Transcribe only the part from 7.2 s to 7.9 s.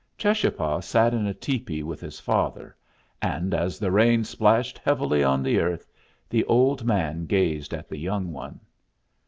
gazed at